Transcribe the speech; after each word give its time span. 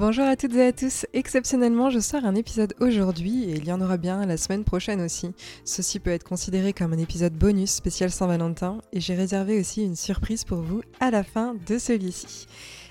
Bonjour 0.00 0.24
à 0.24 0.34
toutes 0.34 0.54
et 0.54 0.64
à 0.64 0.72
tous. 0.72 1.04
Exceptionnellement, 1.12 1.90
je 1.90 1.98
sors 1.98 2.24
un 2.24 2.34
épisode 2.34 2.72
aujourd'hui 2.80 3.44
et 3.44 3.56
il 3.56 3.66
y 3.66 3.72
en 3.72 3.82
aura 3.82 3.98
bien 3.98 4.24
la 4.24 4.38
semaine 4.38 4.64
prochaine 4.64 5.02
aussi. 5.02 5.32
Ceci 5.66 6.00
peut 6.00 6.08
être 6.08 6.24
considéré 6.24 6.72
comme 6.72 6.94
un 6.94 6.98
épisode 6.98 7.34
bonus 7.34 7.70
spécial 7.70 8.10
Saint-Valentin 8.10 8.78
et 8.94 9.00
j'ai 9.00 9.14
réservé 9.14 9.60
aussi 9.60 9.84
une 9.84 9.96
surprise 9.96 10.44
pour 10.44 10.62
vous 10.62 10.80
à 11.00 11.10
la 11.10 11.22
fin 11.22 11.54
de 11.66 11.76
celui-ci. 11.76 12.46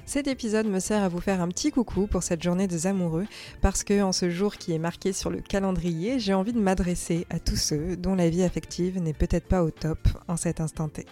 Cet 0.05 0.27
épisode 0.27 0.67
me 0.67 0.79
sert 0.79 1.01
à 1.01 1.09
vous 1.09 1.19
faire 1.19 1.41
un 1.41 1.47
petit 1.47 1.71
coucou 1.71 2.05
pour 2.05 2.21
cette 2.21 2.43
journée 2.43 2.67
des 2.67 2.85
amoureux 2.85 3.25
parce 3.59 3.83
que 3.83 4.03
en 4.03 4.11
ce 4.11 4.29
jour 4.29 4.57
qui 4.57 4.73
est 4.73 4.77
marqué 4.77 5.11
sur 5.11 5.31
le 5.31 5.41
calendrier, 5.41 6.19
j'ai 6.19 6.35
envie 6.35 6.53
de 6.53 6.61
m'adresser 6.61 7.25
à 7.31 7.39
tous 7.39 7.57
ceux 7.57 7.97
dont 7.97 8.13
la 8.13 8.29
vie 8.29 8.43
affective 8.43 9.01
n'est 9.01 9.13
peut-être 9.13 9.47
pas 9.47 9.63
au 9.63 9.71
top 9.71 9.97
en 10.27 10.37
cet 10.37 10.61
instant 10.61 10.89
T. 10.89 11.07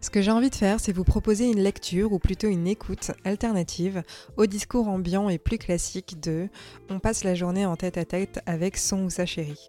Ce 0.00 0.10
que 0.10 0.22
j'ai 0.22 0.30
envie 0.30 0.50
de 0.50 0.54
faire, 0.54 0.78
c'est 0.78 0.92
vous 0.92 1.04
proposer 1.04 1.50
une 1.50 1.60
lecture 1.60 2.12
ou 2.12 2.20
plutôt 2.20 2.46
une 2.46 2.68
écoute 2.68 3.10
alternative 3.24 4.02
au 4.36 4.46
discours 4.46 4.88
ambiant 4.88 5.28
et 5.28 5.38
plus 5.38 5.58
classique 5.58 6.20
de 6.20 6.48
On 6.88 7.00
passe 7.00 7.24
la 7.24 7.34
journée 7.34 7.66
en 7.66 7.74
tête 7.74 7.98
à 7.98 8.04
tête 8.04 8.40
avec 8.46 8.76
son 8.76 9.04
ou 9.04 9.10
sa 9.10 9.26
chérie. 9.26 9.68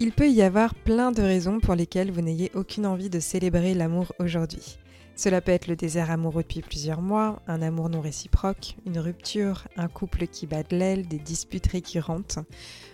Il 0.00 0.12
peut 0.12 0.30
y 0.30 0.42
avoir 0.42 0.74
plein 0.74 1.12
de 1.12 1.22
raisons 1.22 1.60
pour 1.60 1.74
lesquelles 1.74 2.10
vous 2.10 2.22
n'ayez 2.22 2.50
aucune 2.54 2.86
envie 2.86 3.10
de 3.10 3.20
célébrer 3.20 3.74
l'amour 3.74 4.14
aujourd'hui. 4.18 4.78
Cela 5.18 5.40
peut 5.40 5.50
être 5.50 5.66
le 5.66 5.74
désert 5.74 6.12
amoureux 6.12 6.44
depuis 6.44 6.62
plusieurs 6.62 7.02
mois, 7.02 7.42
un 7.48 7.60
amour 7.60 7.88
non 7.88 8.00
réciproque, 8.00 8.76
une 8.86 9.00
rupture, 9.00 9.66
un 9.76 9.88
couple 9.88 10.28
qui 10.28 10.46
bat 10.46 10.62
de 10.62 10.76
l'aile, 10.76 11.08
des 11.08 11.18
disputes 11.18 11.66
récurrentes. 11.66 12.38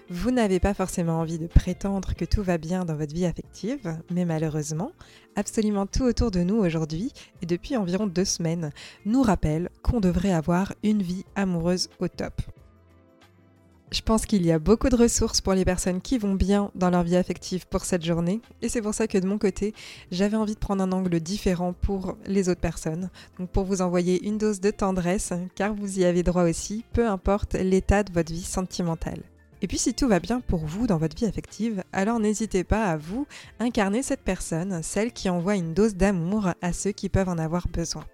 Vous 0.08 0.31
n'avez 0.31 0.58
pas 0.58 0.72
forcément 0.72 1.20
envie 1.20 1.39
de 1.39 1.47
prétendre 1.47 2.14
que 2.14 2.25
tout 2.25 2.42
va 2.42 2.56
bien 2.56 2.86
dans 2.86 2.97
votre 2.97 3.12
vie 3.12 3.27
affective, 3.27 3.98
mais 4.11 4.25
malheureusement, 4.25 4.92
absolument 5.36 5.84
tout 5.84 6.05
autour 6.05 6.31
de 6.31 6.41
nous 6.41 6.56
aujourd'hui, 6.56 7.12
et 7.42 7.47
depuis 7.47 7.77
environ 7.77 8.06
deux 8.06 8.25
semaines, 8.25 8.72
nous 9.05 9.20
rappelle 9.20 9.69
qu'on 9.83 10.00
devrait 10.00 10.33
avoir 10.33 10.72
une 10.83 11.03
vie 11.03 11.27
amoureuse 11.36 11.91
au 12.00 12.09
top. 12.09 12.41
Je 13.95 14.03
pense 14.03 14.27
qu'il 14.27 14.45
y 14.45 14.50
a 14.50 14.59
beaucoup 14.59 14.89
de 14.89 14.97
ressources 14.97 15.41
pour 15.41 15.55
les 15.55 15.64
personnes 15.64 16.00
qui 16.00 16.19
vont 16.19 16.34
bien 16.34 16.73
dans 16.75 16.91
leur 16.91 17.05
vie 17.05 17.14
affective 17.14 17.69
pour 17.69 17.84
cette 17.84 18.05
journée. 18.05 18.41
Et 18.61 18.69
c'est 18.69 18.83
pour 18.83 18.92
ça 18.92 19.06
que 19.06 19.19
de 19.19 19.27
mon 19.27 19.39
côté, 19.39 19.73
j'avais 20.11 20.37
envie 20.37 20.55
de 20.55 20.59
prendre 20.59 20.83
un 20.83 20.91
angle 20.91 21.20
différent 21.20 21.75
pour 21.75 22.17
les 22.27 22.48
autres 22.48 22.61
personnes. 22.61 23.09
Donc 23.39 23.50
pour 23.50 23.62
vous 23.62 23.83
envoyer 23.83 24.27
une 24.27 24.37
dose 24.37 24.59
de 24.59 24.72
tendresse, 24.72 25.33
car 25.55 25.72
vous 25.72 26.00
y 26.00 26.05
avez 26.05 26.25
droit 26.25 26.42
aussi, 26.42 26.84
peu 26.92 27.06
importe 27.06 27.55
l'état 27.55 28.03
de 28.03 28.12
votre 28.12 28.33
vie 28.33 28.42
sentimentale. 28.42 29.22
Et 29.62 29.69
puis 29.69 29.78
si 29.78 29.95
tout 29.95 30.09
va 30.09 30.19
bien 30.19 30.41
pour 30.41 30.67
vous 30.67 30.89
dans 30.89 30.98
votre 30.98 31.17
vie 31.17 31.27
affective, 31.27 31.84
alors 31.92 32.19
n'hésitez 32.19 32.65
pas 32.65 32.87
à 32.87 32.97
vous 32.97 33.28
incarner 33.61 34.03
cette 34.03 34.22
personne, 34.22 34.83
celle 34.83 35.12
qui 35.12 35.31
envoie 35.31 35.55
une 35.55 35.72
dose 35.72 35.95
d'amour 35.95 36.48
à 36.62 36.72
ceux 36.72 36.91
qui 36.91 37.09
peuvent 37.09 37.28
en 37.28 37.39
avoir 37.39 37.69
besoin. 37.69 38.04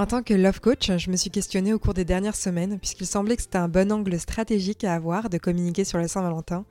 En 0.00 0.06
tant 0.06 0.22
que 0.22 0.32
love 0.32 0.60
coach, 0.60 0.92
je 0.96 1.10
me 1.10 1.16
suis 1.16 1.28
questionnée 1.28 1.74
au 1.74 1.80
cours 1.80 1.92
des 1.92 2.04
dernières 2.04 2.36
semaines, 2.36 2.78
puisqu'il 2.78 3.06
semblait 3.08 3.34
que 3.34 3.42
c'était 3.42 3.58
un 3.58 3.66
bon 3.66 3.90
angle 3.90 4.16
stratégique 4.20 4.84
à 4.84 4.94
avoir 4.94 5.28
de 5.28 5.38
communiquer 5.38 5.82
sur 5.82 5.98
la 5.98 6.06
Saint-Valentin. 6.06 6.64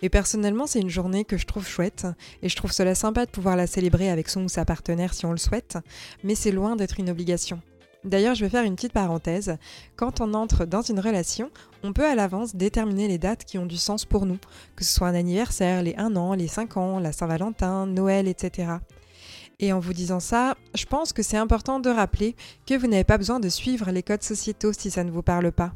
Et 0.00 0.08
personnellement, 0.08 0.66
c'est 0.66 0.80
une 0.80 0.88
journée 0.88 1.26
que 1.26 1.36
je 1.36 1.44
trouve 1.44 1.68
chouette, 1.68 2.06
et 2.40 2.48
je 2.48 2.56
trouve 2.56 2.72
cela 2.72 2.94
sympa 2.94 3.26
de 3.26 3.30
pouvoir 3.30 3.54
la 3.54 3.66
célébrer 3.66 4.08
avec 4.08 4.30
son 4.30 4.44
ou 4.44 4.48
sa 4.48 4.64
partenaire 4.64 5.12
si 5.12 5.26
on 5.26 5.32
le 5.32 5.36
souhaite, 5.36 5.76
mais 6.24 6.34
c'est 6.34 6.52
loin 6.52 6.74
d'être 6.74 6.98
une 6.98 7.10
obligation. 7.10 7.60
D'ailleurs, 8.02 8.34
je 8.34 8.46
vais 8.46 8.50
faire 8.50 8.64
une 8.64 8.76
petite 8.76 8.94
parenthèse. 8.94 9.58
Quand 9.96 10.22
on 10.22 10.32
entre 10.32 10.64
dans 10.64 10.80
une 10.80 11.00
relation, 11.00 11.50
on 11.82 11.92
peut 11.92 12.06
à 12.06 12.14
l'avance 12.14 12.56
déterminer 12.56 13.08
les 13.08 13.18
dates 13.18 13.44
qui 13.44 13.58
ont 13.58 13.66
du 13.66 13.76
sens 13.76 14.06
pour 14.06 14.24
nous, 14.24 14.38
que 14.74 14.86
ce 14.86 14.94
soit 14.94 15.08
un 15.08 15.14
anniversaire, 15.14 15.82
les 15.82 15.96
1 15.96 16.16
an, 16.16 16.32
les 16.32 16.48
5 16.48 16.78
ans, 16.78 16.98
la 16.98 17.12
Saint-Valentin, 17.12 17.84
Noël, 17.84 18.26
etc. 18.26 18.68
Et 19.60 19.72
en 19.72 19.78
vous 19.78 19.92
disant 19.92 20.20
ça, 20.20 20.56
je 20.74 20.86
pense 20.86 21.12
que 21.12 21.22
c'est 21.22 21.36
important 21.36 21.80
de 21.80 21.90
rappeler 21.90 22.34
que 22.66 22.74
vous 22.74 22.86
n'avez 22.86 23.04
pas 23.04 23.18
besoin 23.18 23.40
de 23.40 23.48
suivre 23.48 23.90
les 23.90 24.02
codes 24.02 24.22
sociétaux 24.22 24.72
si 24.72 24.90
ça 24.90 25.04
ne 25.04 25.10
vous 25.10 25.22
parle 25.22 25.52
pas. 25.52 25.72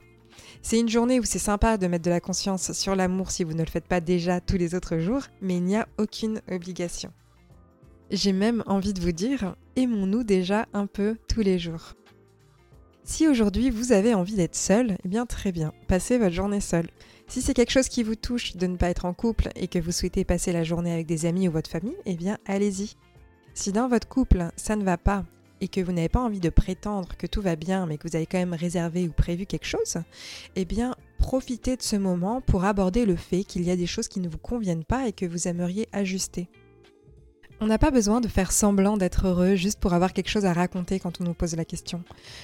C'est 0.63 0.81
une 0.81 0.89
journée 0.89 1.21
où 1.21 1.25
c'est 1.25 1.39
sympa 1.39 1.77
de 1.77 1.87
mettre 1.87 2.07
de 2.07 2.11
la 2.11 2.21
conscience 2.21 2.73
sur 2.73 2.97
l'amour 2.97 3.31
si 3.31 3.45
vous 3.45 3.53
ne 3.53 3.63
le 3.63 3.71
faites 3.71 3.87
pas 3.87 4.01
déjà 4.01 4.41
tous 4.41 4.57
les 4.57 4.75
autres 4.75 4.99
jours, 4.99 5.25
mais 5.43 5.59
il 5.59 5.65
n'y 5.65 5.77
a 5.77 5.87
aucune 5.99 6.41
obligation. 6.51 7.13
J'ai 8.11 8.33
même 8.33 8.63
envie 8.67 8.95
de 8.95 9.01
vous 9.01 9.13
dire, 9.13 9.55
aimons-nous 9.77 10.25
déjà 10.25 10.67
un 10.73 10.87
peu 10.87 11.17
tous 11.29 11.43
les 11.43 11.59
jours. 11.59 11.93
Si 13.03 13.29
aujourd'hui 13.29 13.69
vous 13.69 13.93
avez 13.93 14.15
envie 14.15 14.37
d'être 14.37 14.57
seul, 14.57 14.97
eh 15.05 15.09
bien 15.09 15.27
très 15.27 15.53
bien, 15.53 15.75
passez 15.89 16.17
votre 16.17 16.35
journée 16.35 16.61
seul. 16.61 16.89
Si 17.27 17.43
c'est 17.43 17.53
quelque 17.53 17.73
chose 17.73 17.89
qui 17.89 18.03
vous 18.03 18.15
touche 18.15 18.57
de 18.57 18.67
ne 18.67 18.77
pas 18.77 18.89
être 18.89 19.05
en 19.05 19.13
couple 19.13 19.51
et 19.57 19.69
que 19.69 19.79
vous 19.79 19.93
souhaitez 19.93 20.25
passer 20.25 20.53
la 20.53 20.65
journée 20.65 20.93
avec 20.93 21.07
des 21.07 21.27
amis 21.27 21.49
ou 21.49 21.53
votre 21.53 21.71
famille, 21.71 21.97
eh 22.07 22.17
bien 22.17 22.39
allez-y. 22.47 22.97
Si 23.55 23.71
dans 23.71 23.89
votre 23.89 24.09
couple, 24.09 24.49
ça 24.57 24.75
ne 24.75 24.85
va 24.85 24.99
pas 24.99 25.25
et 25.61 25.69
que 25.69 25.81
vous 25.81 25.93
n'avez 25.93 26.09
pas 26.09 26.21
envie 26.21 26.41
de 26.41 26.51
prétendre 26.51 27.17
que 27.17 27.27
tout 27.29 27.41
va 27.41 27.55
bien, 27.57 27.87
mais 27.87 27.97
que 27.97 28.09
vous 28.09 28.17
avez 28.17 28.27
quand 28.27 28.39
même 28.39 28.53
réservé 28.53 29.09
ou 29.09 29.13
prévu 29.13 29.47
quelque 29.47 29.65
chose, 29.65 29.99
eh 30.57 30.65
bien, 30.65 30.95
profitez 31.19 31.77
de 31.77 31.83
ce 31.83 31.97
moment 31.97 32.41
pour 32.41 32.65
aborder 32.65 33.07
le 33.07 33.17
fait 33.17 33.45
qu'il 33.45 33.63
y 33.63 33.71
a 33.71 33.77
des 33.77 33.87
choses 33.87 34.09
qui 34.09 34.21
ne 34.21 34.29
vous 34.29 34.39
conviennent 34.39 34.85
pas 34.85 35.07
et 35.09 35.13
que 35.13 35.25
vous 35.25 35.49
aimeriez 35.49 35.89
ajuster. 35.93 36.49
On 37.65 37.69
n'a 37.69 37.79
pas 37.79 37.91
besoin 37.91 38.21
de 38.21 38.29
faire 38.29 38.53
semblant 38.53 38.99
d'être 38.99 39.27
heureux 39.27 39.55
juste 39.55 39.81
pour 39.81 39.95
avoir 39.95 40.13
quelque 40.13 40.29
chose 40.29 40.45
à 40.45 40.53
raconter 40.53 41.01
quand 41.01 41.23
on 41.23 41.25
nous 41.25 41.33
pose 41.33 41.57
la 41.57 41.65
question. 41.65 42.03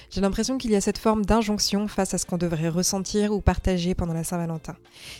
J'ai 0.09 0.19
l'impression 0.19 0.57
qu'il 0.57 0.71
y 0.71 0.75
a 0.75 0.81
cette 0.81 0.97
forme 0.97 1.25
d'injonction 1.25 1.87
face 1.87 2.15
à 2.15 2.17
ce 2.17 2.25
qu'on 2.25 2.39
devrait 2.39 2.69
ressentir 2.69 3.31
ou 3.31 3.39
partager 3.39 3.93
pendant 3.93 4.15
la 4.15 4.23
Saint-Valentin. 4.23 4.75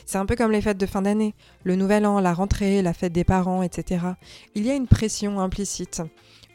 C'est 0.07 0.17
un 0.17 0.25
peu 0.25 0.35
comme 0.35 0.51
les 0.51 0.61
fêtes 0.61 0.79
de 0.79 0.87
fin 0.87 1.03
d'année, 1.03 1.35
le 1.63 1.75
nouvel 1.75 2.07
an, 2.07 2.19
la 2.19 2.33
rentrée, 2.33 2.81
la 2.81 2.93
fête 2.93 3.13
des 3.13 3.23
parents, 3.23 3.61
etc. 3.61 4.03
Il 4.55 4.65
y 4.65 4.71
a 4.71 4.73
une 4.73 4.87
pression 4.87 5.39
implicite. 5.39 6.01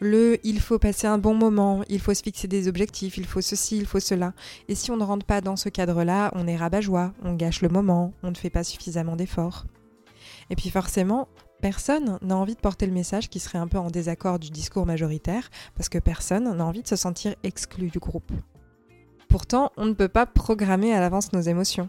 Le 0.00 0.40
il 0.42 0.58
faut 0.58 0.80
passer 0.80 1.06
un 1.06 1.18
bon 1.18 1.34
moment, 1.34 1.84
il 1.88 2.00
faut 2.00 2.14
se 2.14 2.24
fixer 2.24 2.48
des 2.48 2.66
objectifs, 2.66 3.16
il 3.16 3.26
faut 3.26 3.42
ceci, 3.42 3.78
il 3.78 3.86
faut 3.86 4.00
cela. 4.00 4.32
Et 4.66 4.74
si 4.74 4.90
on 4.90 4.96
ne 4.96 5.04
rentre 5.04 5.24
pas 5.24 5.40
dans 5.40 5.54
ce 5.54 5.68
cadre-là, 5.68 6.32
on 6.34 6.48
est 6.48 6.56
rabat-joie, 6.56 7.12
on 7.22 7.34
gâche 7.34 7.62
le 7.62 7.68
moment, 7.68 8.12
on 8.24 8.32
ne 8.32 8.36
fait 8.36 8.50
pas 8.50 8.64
suffisamment 8.64 9.14
d'efforts. 9.14 9.66
Et 10.50 10.56
puis 10.56 10.70
forcément, 10.70 11.28
Personne 11.60 12.18
n'a 12.22 12.36
envie 12.36 12.54
de 12.54 12.60
porter 12.60 12.86
le 12.86 12.92
message 12.92 13.28
qui 13.28 13.40
serait 13.40 13.58
un 13.58 13.66
peu 13.66 13.78
en 13.78 13.90
désaccord 13.90 14.38
du 14.38 14.50
discours 14.50 14.86
majoritaire, 14.86 15.50
parce 15.74 15.88
que 15.88 15.98
personne 15.98 16.54
n'a 16.54 16.64
envie 16.64 16.82
de 16.82 16.88
se 16.88 16.96
sentir 16.96 17.34
exclu 17.42 17.88
du 17.88 17.98
groupe. 17.98 18.30
Pourtant, 19.28 19.72
on 19.76 19.86
ne 19.86 19.94
peut 19.94 20.08
pas 20.08 20.26
programmer 20.26 20.94
à 20.94 21.00
l'avance 21.00 21.32
nos 21.32 21.40
émotions. 21.40 21.88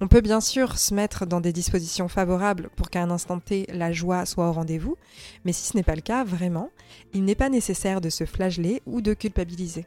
On 0.00 0.08
peut 0.08 0.20
bien 0.20 0.40
sûr 0.40 0.78
se 0.78 0.94
mettre 0.94 1.26
dans 1.26 1.40
des 1.40 1.52
dispositions 1.52 2.08
favorables 2.08 2.70
pour 2.76 2.90
qu'à 2.90 3.02
un 3.02 3.10
instant 3.10 3.38
T, 3.38 3.66
la 3.72 3.92
joie 3.92 4.26
soit 4.26 4.48
au 4.48 4.52
rendez-vous, 4.52 4.96
mais 5.44 5.52
si 5.52 5.66
ce 5.66 5.76
n'est 5.76 5.82
pas 5.82 5.94
le 5.94 6.00
cas, 6.00 6.24
vraiment, 6.24 6.70
il 7.14 7.24
n'est 7.24 7.34
pas 7.34 7.48
nécessaire 7.48 8.00
de 8.00 8.10
se 8.10 8.24
flageller 8.24 8.82
ou 8.86 9.00
de 9.00 9.14
culpabiliser. 9.14 9.86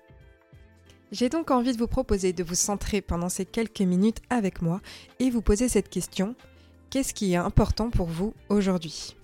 J'ai 1.12 1.30
donc 1.30 1.50
envie 1.50 1.74
de 1.74 1.78
vous 1.78 1.88
proposer 1.88 2.34
de 2.34 2.44
vous 2.44 2.56
centrer 2.56 3.02
pendant 3.02 3.30
ces 3.30 3.46
quelques 3.46 3.82
minutes 3.82 4.22
avec 4.30 4.62
moi 4.62 4.80
et 5.20 5.32
vous 5.32 5.42
poser 5.42 5.68
cette 5.68 5.90
question 5.90 6.36
Qu'est-ce 6.90 7.14
qui 7.14 7.34
est 7.34 7.36
important 7.36 7.92
pour 7.92 8.08
vous 8.08 8.34
aujourd'hui? 8.50 9.16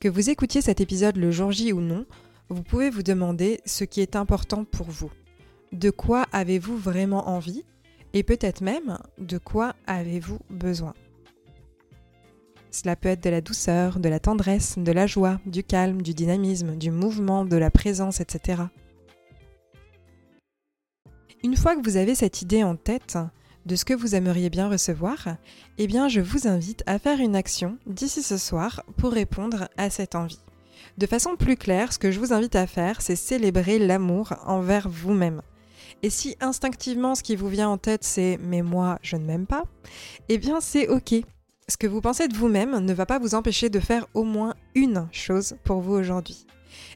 Que 0.00 0.08
vous 0.08 0.30
écoutiez 0.30 0.62
cet 0.62 0.80
épisode 0.80 1.16
le 1.16 1.30
jour 1.30 1.52
J 1.52 1.74
ou 1.74 1.82
non, 1.82 2.06
vous 2.48 2.62
pouvez 2.62 2.88
vous 2.88 3.02
demander 3.02 3.60
ce 3.66 3.84
qui 3.84 4.00
est 4.00 4.16
important 4.16 4.64
pour 4.64 4.86
vous. 4.86 5.10
De 5.72 5.90
quoi 5.90 6.26
avez-vous 6.32 6.78
vraiment 6.78 7.28
envie? 7.28 7.62
Et 8.14 8.22
peut-être 8.22 8.62
même 8.62 8.98
de 9.18 9.36
quoi 9.36 9.76
avez-vous 9.86 10.38
besoin? 10.48 10.94
Cela 12.70 12.96
peut 12.96 13.10
être 13.10 13.22
de 13.22 13.30
la 13.30 13.42
douceur, 13.42 14.00
de 14.00 14.08
la 14.08 14.18
tendresse, 14.18 14.78
de 14.78 14.92
la 14.92 15.06
joie, 15.06 15.40
du 15.44 15.62
calme, 15.62 16.00
du 16.00 16.14
dynamisme, 16.14 16.76
du 16.76 16.90
mouvement, 16.90 17.44
de 17.44 17.56
la 17.56 17.70
présence, 17.70 18.20
etc. 18.20 18.62
Une 21.44 21.56
fois 21.56 21.76
que 21.76 21.82
vous 21.82 21.98
avez 21.98 22.14
cette 22.14 22.40
idée 22.40 22.64
en 22.64 22.76
tête, 22.76 23.18
de 23.70 23.76
ce 23.76 23.84
que 23.84 23.94
vous 23.94 24.16
aimeriez 24.16 24.50
bien 24.50 24.68
recevoir, 24.68 25.36
eh 25.78 25.86
bien 25.86 26.08
je 26.08 26.20
vous 26.20 26.48
invite 26.48 26.82
à 26.86 26.98
faire 26.98 27.20
une 27.20 27.36
action 27.36 27.78
d'ici 27.86 28.20
ce 28.20 28.36
soir 28.36 28.82
pour 28.96 29.12
répondre 29.12 29.68
à 29.76 29.90
cette 29.90 30.16
envie. 30.16 30.40
De 30.98 31.06
façon 31.06 31.36
plus 31.36 31.56
claire, 31.56 31.92
ce 31.92 32.00
que 32.00 32.10
je 32.10 32.18
vous 32.18 32.32
invite 32.32 32.56
à 32.56 32.66
faire, 32.66 33.00
c'est 33.00 33.14
célébrer 33.14 33.78
l'amour 33.78 34.34
envers 34.44 34.88
vous-même. 34.88 35.40
Et 36.02 36.10
si 36.10 36.36
instinctivement 36.40 37.14
ce 37.14 37.22
qui 37.22 37.36
vous 37.36 37.46
vient 37.46 37.68
en 37.68 37.78
tête 37.78 38.02
c'est 38.02 38.40
mais 38.42 38.62
moi 38.62 38.98
je 39.02 39.14
ne 39.14 39.24
m'aime 39.24 39.46
pas, 39.46 39.62
eh 40.28 40.38
bien 40.38 40.60
c'est 40.60 40.88
ok. 40.88 41.22
Ce 41.70 41.76
que 41.76 41.86
vous 41.86 42.00
pensez 42.00 42.26
de 42.26 42.34
vous-même 42.34 42.80
ne 42.80 42.92
va 42.92 43.06
pas 43.06 43.20
vous 43.20 43.36
empêcher 43.36 43.70
de 43.70 43.78
faire 43.78 44.08
au 44.12 44.24
moins 44.24 44.54
une 44.74 45.06
chose 45.12 45.54
pour 45.62 45.80
vous 45.80 45.94
aujourd'hui. 45.94 46.44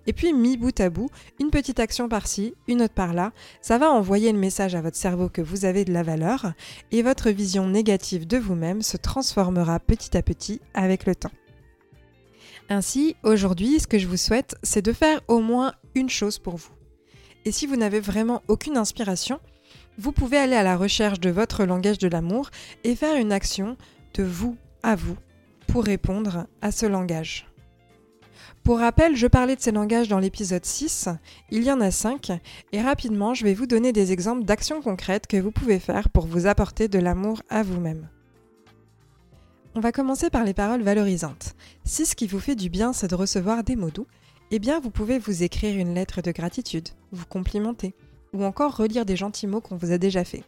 Et 0.09 0.13
puis, 0.13 0.33
mis 0.33 0.57
bout 0.57 0.79
à 0.81 0.91
bout, 0.91 1.11
une 1.39 1.51
petite 1.51 1.79
action 1.79 2.09
par-ci, 2.09 2.57
une 2.67 2.83
autre 2.83 2.93
par-là, 2.93 3.31
ça 3.63 3.79
va 3.79 3.93
envoyer 3.93 4.33
le 4.33 4.39
message 4.39 4.75
à 4.75 4.81
votre 4.81 4.97
cerveau 4.97 5.29
que 5.29 5.41
vous 5.41 5.65
avez 5.65 5.85
de 5.85 5.93
la 5.93 6.03
valeur 6.03 6.55
et 6.91 7.03
votre 7.03 7.31
vision 7.31 7.69
négative 7.69 8.27
de 8.27 8.37
vous-même 8.37 8.83
se 8.83 8.97
transformera 8.97 9.79
petit 9.79 10.17
à 10.17 10.23
petit 10.23 10.61
avec 10.75 11.07
le 11.07 11.15
temps. 11.15 11.31
Ainsi, 12.69 13.15
aujourd'hui, 13.23 13.79
ce 13.79 13.87
que 13.87 14.01
je 14.01 14.09
vous 14.09 14.17
souhaite, 14.17 14.57
c'est 14.65 14.85
de 14.85 14.93
faire 14.93 15.21
au 15.29 15.39
moins 15.39 15.75
une 15.95 16.11
chose 16.11 16.41
pour 16.41 16.57
vous. 16.57 16.73
Et 17.45 17.53
si 17.53 17.69
vous 17.69 17.77
n'avez 17.77 18.01
vraiment 18.01 18.43
aucune 18.49 18.77
inspiration, 18.77 19.39
vous 19.99 20.11
pouvez 20.11 20.39
aller 20.39 20.57
à 20.57 20.65
la 20.65 20.77
recherche 20.77 21.21
de 21.21 21.31
votre 21.31 21.63
langage 21.63 21.99
de 21.99 22.09
l'amour 22.09 22.51
et 22.83 22.97
faire 22.97 23.15
une 23.15 23.31
action 23.31 23.77
de 24.15 24.25
vous 24.25 24.57
à 24.85 24.95
vous 24.95 25.17
pour 25.67 25.83
répondre 25.83 26.47
à 26.63 26.71
ce 26.71 26.87
langage. 26.87 27.49
Pour 28.63 28.79
rappel, 28.79 29.17
je 29.17 29.27
parlais 29.27 29.57
de 29.57 29.61
ces 29.61 29.73
langages 29.73 30.09
dans 30.09 30.19
l'épisode 30.19 30.65
6, 30.65 31.09
il 31.51 31.65
y 31.65 31.73
en 31.73 31.81
a 31.81 31.91
5, 31.91 32.33
et 32.73 32.81
rapidement 32.81 33.35
je 33.35 33.45
vais 33.45 33.55
vous 33.55 33.67
donner 33.67 33.93
des 33.93 34.13
exemples 34.13 34.45
d'actions 34.45 34.81
concrètes 34.81 35.27
que 35.27 35.37
vous 35.37 35.51
pouvez 35.51 35.79
faire 35.79 36.09
pour 36.09 36.27
vous 36.27 36.47
apporter 36.47 36.89
de 36.89 36.99
l'amour 36.99 37.43
à 37.51 37.63
vous-même. 37.63 38.09
On 39.75 39.81
va 39.81 39.93
commencer 39.93 40.31
par 40.31 40.45
les 40.45 40.55
paroles 40.55 40.83
valorisantes. 40.83 41.55
Si 41.85 42.07
ce 42.07 42.15
qui 42.15 42.27
vous 42.27 42.41
fait 42.41 42.55
du 42.55 42.71
bien 42.71 42.93
c'est 42.93 43.09
de 43.09 43.15
recevoir 43.15 43.65
des 43.65 43.77
mots 43.77 43.91
doux, 43.91 44.07
eh 44.51 44.59
bien 44.59 44.81
vous 44.81 44.91
pouvez 44.91 45.19
vous 45.19 45.43
écrire 45.43 45.79
une 45.79 45.95
lettre 45.95 46.23
de 46.23 46.31
gratitude, 46.31 46.89
vous 47.13 47.27
complimenter, 47.27 47.95
ou 48.33 48.45
encore 48.45 48.77
relire 48.77 49.05
des 49.05 49.17
gentils 49.17 49.47
mots 49.47 49.61
qu'on 49.61 49.77
vous 49.77 49.93
a 49.93 49.99
déjà 49.99 50.25
faits. 50.25 50.45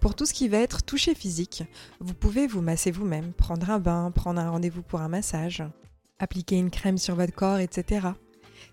Pour 0.00 0.14
tout 0.14 0.26
ce 0.26 0.34
qui 0.34 0.48
va 0.48 0.58
être 0.58 0.82
touché 0.82 1.14
physique, 1.14 1.64
vous 2.00 2.14
pouvez 2.14 2.46
vous 2.46 2.60
masser 2.60 2.90
vous-même, 2.90 3.32
prendre 3.32 3.70
un 3.70 3.78
bain, 3.78 4.10
prendre 4.10 4.40
un 4.40 4.50
rendez-vous 4.50 4.82
pour 4.82 5.00
un 5.00 5.08
massage, 5.08 5.62
appliquer 6.18 6.56
une 6.56 6.70
crème 6.70 6.98
sur 6.98 7.14
votre 7.14 7.34
corps, 7.34 7.58
etc. 7.58 8.08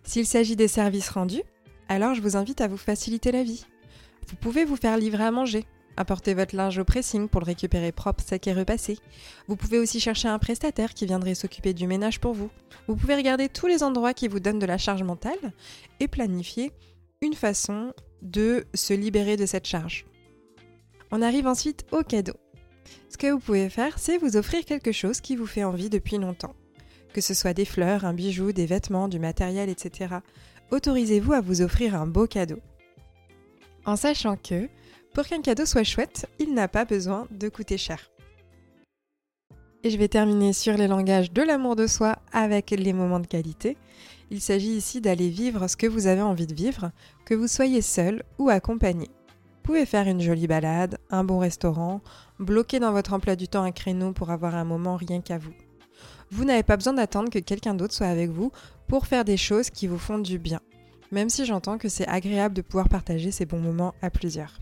S'il 0.03 0.25
s'agit 0.25 0.55
des 0.55 0.67
services 0.67 1.09
rendus, 1.09 1.43
alors 1.89 2.15
je 2.15 2.21
vous 2.21 2.37
invite 2.37 2.61
à 2.61 2.67
vous 2.67 2.77
faciliter 2.77 3.31
la 3.31 3.43
vie. 3.43 3.65
Vous 4.27 4.35
pouvez 4.35 4.65
vous 4.65 4.75
faire 4.75 4.97
livrer 4.97 5.25
à 5.25 5.31
manger, 5.31 5.65
apporter 5.97 6.33
votre 6.33 6.55
linge 6.55 6.77
au 6.77 6.85
pressing 6.85 7.27
pour 7.27 7.41
le 7.41 7.45
récupérer 7.45 7.91
propre, 7.91 8.23
sec 8.23 8.47
et 8.47 8.53
repassé. 8.53 8.97
Vous 9.47 9.55
pouvez 9.55 9.77
aussi 9.77 9.99
chercher 9.99 10.27
un 10.27 10.39
prestataire 10.39 10.93
qui 10.93 11.05
viendrait 11.05 11.35
s'occuper 11.35 11.73
du 11.73 11.87
ménage 11.87 12.19
pour 12.19 12.33
vous. 12.33 12.49
Vous 12.87 12.95
pouvez 12.95 13.15
regarder 13.15 13.49
tous 13.49 13.67
les 13.67 13.83
endroits 13.83 14.13
qui 14.13 14.27
vous 14.27 14.39
donnent 14.39 14.59
de 14.59 14.65
la 14.65 14.77
charge 14.77 15.03
mentale 15.03 15.53
et 15.99 16.07
planifier 16.07 16.71
une 17.21 17.33
façon 17.33 17.93
de 18.21 18.65
se 18.73 18.93
libérer 18.93 19.37
de 19.37 19.45
cette 19.45 19.67
charge. 19.67 20.05
On 21.11 21.21
arrive 21.21 21.47
ensuite 21.47 21.85
au 21.91 22.03
cadeau. 22.03 22.35
Ce 23.09 23.17
que 23.17 23.31
vous 23.31 23.39
pouvez 23.39 23.69
faire, 23.69 23.99
c'est 23.99 24.17
vous 24.17 24.37
offrir 24.37 24.63
quelque 24.63 24.91
chose 24.91 25.19
qui 25.19 25.35
vous 25.35 25.45
fait 25.45 25.63
envie 25.63 25.89
depuis 25.89 26.17
longtemps. 26.17 26.55
Que 27.13 27.21
ce 27.21 27.33
soit 27.33 27.53
des 27.53 27.65
fleurs, 27.65 28.05
un 28.05 28.13
bijou, 28.13 28.53
des 28.53 28.65
vêtements, 28.65 29.09
du 29.09 29.19
matériel, 29.19 29.69
etc. 29.69 30.15
Autorisez-vous 30.71 31.33
à 31.33 31.41
vous 31.41 31.61
offrir 31.61 31.95
un 31.95 32.07
beau 32.07 32.27
cadeau. 32.27 32.59
En 33.85 33.97
sachant 33.97 34.37
que, 34.37 34.69
pour 35.13 35.25
qu'un 35.25 35.41
cadeau 35.41 35.65
soit 35.65 35.83
chouette, 35.83 36.27
il 36.39 36.53
n'a 36.53 36.69
pas 36.69 36.85
besoin 36.85 37.27
de 37.31 37.49
coûter 37.49 37.77
cher. 37.77 38.09
Et 39.83 39.89
je 39.89 39.97
vais 39.97 40.07
terminer 40.07 40.53
sur 40.53 40.77
les 40.77 40.87
langages 40.87 41.33
de 41.33 41.41
l'amour 41.41 41.75
de 41.75 41.87
soi 41.87 42.17
avec 42.31 42.69
les 42.69 42.93
moments 42.93 43.19
de 43.19 43.27
qualité. 43.27 43.75
Il 44.29 44.39
s'agit 44.39 44.77
ici 44.77 45.01
d'aller 45.01 45.29
vivre 45.29 45.67
ce 45.67 45.75
que 45.75 45.87
vous 45.87 46.07
avez 46.07 46.21
envie 46.21 46.47
de 46.47 46.53
vivre, 46.53 46.91
que 47.25 47.33
vous 47.33 47.47
soyez 47.47 47.81
seul 47.81 48.23
ou 48.37 48.49
accompagné. 48.49 49.09
Pouvez 49.71 49.85
faire 49.85 50.09
une 50.09 50.19
jolie 50.19 50.47
balade, 50.47 50.97
un 51.11 51.23
bon 51.23 51.39
restaurant, 51.39 52.01
bloquer 52.39 52.81
dans 52.81 52.91
votre 52.91 53.13
emploi 53.13 53.37
du 53.37 53.47
temps 53.47 53.63
un 53.63 53.71
créneau 53.71 54.11
pour 54.11 54.29
avoir 54.29 54.53
un 54.53 54.65
moment 54.65 54.97
rien 54.97 55.21
qu'à 55.21 55.37
vous. 55.37 55.53
Vous 56.29 56.43
n'avez 56.43 56.61
pas 56.61 56.75
besoin 56.75 56.91
d'attendre 56.91 57.29
que 57.29 57.39
quelqu'un 57.39 57.73
d'autre 57.73 57.93
soit 57.93 58.07
avec 58.07 58.31
vous 58.31 58.51
pour 58.89 59.07
faire 59.07 59.23
des 59.23 59.37
choses 59.37 59.69
qui 59.69 59.87
vous 59.87 59.97
font 59.97 60.19
du 60.19 60.39
bien, 60.39 60.59
même 61.13 61.29
si 61.29 61.45
j'entends 61.45 61.77
que 61.77 61.87
c'est 61.87 62.05
agréable 62.05 62.53
de 62.53 62.61
pouvoir 62.61 62.89
partager 62.89 63.31
ces 63.31 63.45
bons 63.45 63.61
moments 63.61 63.93
à 64.01 64.09
plusieurs. 64.09 64.59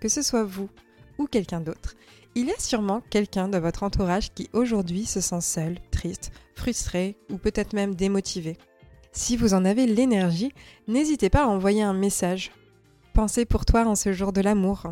Que 0.00 0.08
ce 0.08 0.22
soit 0.22 0.44
vous 0.44 0.70
ou 1.18 1.26
quelqu'un 1.26 1.60
d'autre, 1.60 1.94
il 2.34 2.46
y 2.46 2.52
a 2.52 2.58
sûrement 2.58 3.02
quelqu'un 3.10 3.48
de 3.48 3.58
votre 3.58 3.82
entourage 3.82 4.32
qui 4.32 4.48
aujourd'hui 4.54 5.04
se 5.04 5.20
sent 5.20 5.42
seul, 5.42 5.76
triste, 5.90 6.32
frustré 6.54 7.18
ou 7.30 7.36
peut-être 7.36 7.74
même 7.74 7.94
démotivé. 7.94 8.56
Si 9.12 9.36
vous 9.36 9.52
en 9.52 9.66
avez 9.66 9.86
l'énergie, 9.86 10.54
n'hésitez 10.88 11.28
pas 11.28 11.44
à 11.44 11.48
envoyer 11.48 11.82
un 11.82 11.92
message 11.92 12.52
Pensez 13.14 13.44
pour 13.44 13.64
toi 13.64 13.86
en 13.86 13.94
ce 13.94 14.12
jour 14.12 14.32
de 14.32 14.40
l'amour. 14.40 14.82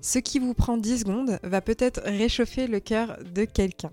Ce 0.00 0.18
qui 0.18 0.38
vous 0.38 0.54
prend 0.54 0.78
10 0.78 1.00
secondes 1.00 1.38
va 1.42 1.60
peut-être 1.60 2.00
réchauffer 2.02 2.66
le 2.66 2.80
cœur 2.80 3.18
de 3.34 3.44
quelqu'un. 3.44 3.90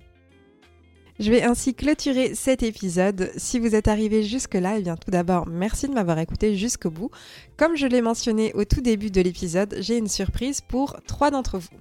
Je 1.20 1.30
vais 1.30 1.44
ainsi 1.44 1.76
clôturer 1.76 2.36
cet 2.36 2.64
épisode. 2.64 3.32
Si 3.36 3.60
vous 3.60 3.76
êtes 3.76 3.90
arrivé 3.90 4.24
jusque-là, 4.24 4.78
eh 4.78 4.82
bien 4.82 4.96
tout 4.96 5.12
d'abord, 5.12 5.46
merci 5.46 5.90
de 5.90 5.94
m'avoir 5.94 6.20
écouté 6.20 6.56
jusqu'au 6.56 6.90
bout. 6.90 7.12
Comme 7.58 7.76
je 7.76 7.86
l'ai 7.86 8.02
mentionné 8.02 8.54
au 8.54 8.64
tout 8.64 8.82
début 8.82 9.12
de 9.12 9.20
l'épisode, 9.20 9.76
j'ai 9.82 9.98
une 9.98 10.08
surprise 10.08 10.62
pour 10.62 10.96
trois 11.06 11.30
d'entre 11.30 11.60
vous. 11.60 11.78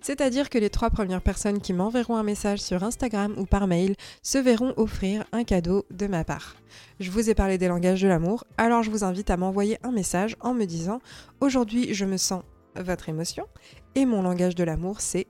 C'est-à-dire 0.00 0.50
que 0.50 0.58
les 0.58 0.70
trois 0.70 0.90
premières 0.90 1.22
personnes 1.22 1.60
qui 1.60 1.72
m'enverront 1.72 2.16
un 2.16 2.22
message 2.22 2.60
sur 2.60 2.82
Instagram 2.82 3.34
ou 3.36 3.46
par 3.46 3.66
mail 3.66 3.94
se 4.22 4.38
verront 4.38 4.74
offrir 4.76 5.24
un 5.32 5.44
cadeau 5.44 5.84
de 5.90 6.06
ma 6.06 6.24
part. 6.24 6.56
Je 7.00 7.10
vous 7.10 7.30
ai 7.30 7.34
parlé 7.34 7.58
des 7.58 7.68
langages 7.68 8.02
de 8.02 8.08
l'amour, 8.08 8.44
alors 8.56 8.82
je 8.82 8.90
vous 8.90 9.04
invite 9.04 9.30
à 9.30 9.36
m'envoyer 9.36 9.78
un 9.82 9.92
message 9.92 10.36
en 10.40 10.54
me 10.54 10.64
disant 10.64 11.00
Aujourd'hui 11.40 11.94
je 11.94 12.04
me 12.04 12.16
sens 12.16 12.42
votre 12.76 13.08
émotion 13.08 13.46
et 13.94 14.06
mon 14.06 14.22
langage 14.22 14.54
de 14.54 14.64
l'amour 14.64 15.00
c'est 15.00 15.26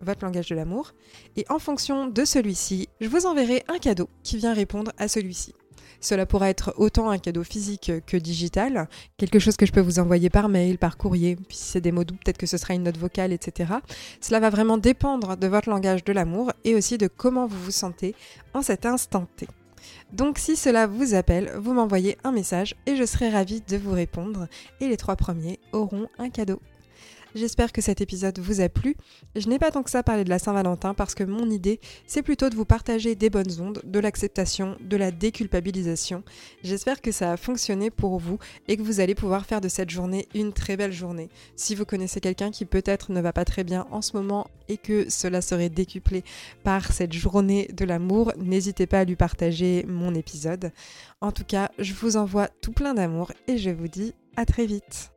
votre 0.00 0.24
langage 0.24 0.48
de 0.48 0.54
l'amour. 0.54 0.92
Et 1.36 1.44
en 1.48 1.58
fonction 1.58 2.06
de 2.06 2.24
celui-ci, 2.24 2.88
je 3.00 3.08
vous 3.08 3.26
enverrai 3.26 3.64
un 3.68 3.78
cadeau 3.78 4.08
qui 4.22 4.36
vient 4.36 4.54
répondre 4.54 4.92
à 4.98 5.08
celui-ci. 5.08 5.54
Cela 6.00 6.26
pourra 6.26 6.50
être 6.50 6.74
autant 6.76 7.10
un 7.10 7.18
cadeau 7.18 7.44
physique 7.44 7.92
que 8.06 8.16
digital, 8.16 8.88
quelque 9.16 9.38
chose 9.38 9.56
que 9.56 9.66
je 9.66 9.72
peux 9.72 9.80
vous 9.80 9.98
envoyer 9.98 10.30
par 10.30 10.48
mail, 10.48 10.78
par 10.78 10.96
courrier, 10.96 11.36
puis 11.36 11.56
si 11.56 11.64
c'est 11.64 11.80
des 11.80 11.92
mots 11.92 12.04
doux, 12.04 12.16
peut-être 12.16 12.38
que 12.38 12.46
ce 12.46 12.56
sera 12.56 12.74
une 12.74 12.84
note 12.84 12.98
vocale, 12.98 13.32
etc. 13.32 13.74
Cela 14.20 14.40
va 14.40 14.50
vraiment 14.50 14.78
dépendre 14.78 15.36
de 15.36 15.46
votre 15.46 15.68
langage 15.68 16.04
de 16.04 16.12
l'amour 16.12 16.52
et 16.64 16.74
aussi 16.74 16.98
de 16.98 17.08
comment 17.08 17.46
vous 17.46 17.58
vous 17.58 17.70
sentez 17.70 18.14
en 18.52 18.62
cet 18.62 18.86
instant 18.86 19.26
T. 19.36 19.46
Donc 20.12 20.38
si 20.38 20.56
cela 20.56 20.86
vous 20.86 21.14
appelle, 21.14 21.52
vous 21.58 21.74
m'envoyez 21.74 22.16
un 22.24 22.32
message 22.32 22.74
et 22.86 22.96
je 22.96 23.04
serai 23.04 23.28
ravie 23.28 23.62
de 23.66 23.76
vous 23.76 23.92
répondre 23.92 24.48
et 24.80 24.88
les 24.88 24.96
trois 24.96 25.16
premiers 25.16 25.58
auront 25.72 26.08
un 26.18 26.30
cadeau. 26.30 26.60
J'espère 27.34 27.72
que 27.72 27.80
cet 27.80 28.00
épisode 28.00 28.38
vous 28.38 28.60
a 28.60 28.68
plu. 28.68 28.96
Je 29.34 29.48
n'ai 29.48 29.58
pas 29.58 29.72
tant 29.72 29.82
que 29.82 29.90
ça 29.90 30.04
parlé 30.04 30.22
de 30.22 30.28
la 30.28 30.38
Saint-Valentin 30.38 30.94
parce 30.94 31.16
que 31.16 31.24
mon 31.24 31.50
idée, 31.50 31.80
c'est 32.06 32.22
plutôt 32.22 32.48
de 32.48 32.54
vous 32.54 32.64
partager 32.64 33.16
des 33.16 33.28
bonnes 33.28 33.60
ondes, 33.60 33.82
de 33.84 33.98
l'acceptation, 33.98 34.76
de 34.80 34.96
la 34.96 35.10
déculpabilisation. 35.10 36.22
J'espère 36.62 37.00
que 37.00 37.10
ça 37.10 37.32
a 37.32 37.36
fonctionné 37.36 37.90
pour 37.90 38.20
vous 38.20 38.38
et 38.68 38.76
que 38.76 38.82
vous 38.82 39.00
allez 39.00 39.16
pouvoir 39.16 39.46
faire 39.46 39.60
de 39.60 39.68
cette 39.68 39.90
journée 39.90 40.28
une 40.34 40.52
très 40.52 40.76
belle 40.76 40.92
journée. 40.92 41.28
Si 41.56 41.74
vous 41.74 41.84
connaissez 41.84 42.20
quelqu'un 42.20 42.52
qui 42.52 42.66
peut-être 42.66 43.10
ne 43.10 43.20
va 43.20 43.32
pas 43.32 43.44
très 43.44 43.64
bien 43.64 43.86
en 43.90 44.00
ce 44.00 44.16
moment 44.16 44.46
et 44.68 44.76
que 44.76 45.10
cela 45.10 45.40
serait 45.40 45.70
décuplé 45.70 46.22
par 46.62 46.92
cette 46.92 47.12
journée 47.12 47.68
de 47.72 47.84
l'amour, 47.84 48.32
n'hésitez 48.38 48.86
pas 48.86 49.00
à 49.00 49.04
lui 49.04 49.16
partager 49.16 49.84
mon 49.88 50.14
épisode. 50.14 50.70
En 51.20 51.32
tout 51.32 51.44
cas, 51.44 51.70
je 51.80 51.94
vous 51.94 52.16
envoie 52.16 52.48
tout 52.60 52.72
plein 52.72 52.94
d'amour 52.94 53.32
et 53.48 53.58
je 53.58 53.70
vous 53.70 53.88
dis 53.88 54.14
à 54.36 54.46
très 54.46 54.66
vite. 54.66 55.13